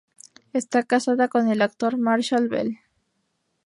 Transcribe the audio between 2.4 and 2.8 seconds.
Bell.